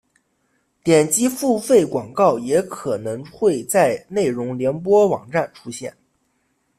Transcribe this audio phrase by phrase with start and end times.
[0.83, 5.95] 点击付费广告也可能会在内容联播网站出现。